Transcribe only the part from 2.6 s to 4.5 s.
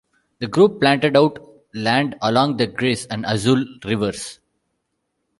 Gris and Azul rivers.